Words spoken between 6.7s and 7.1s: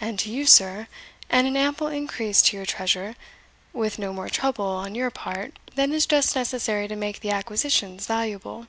to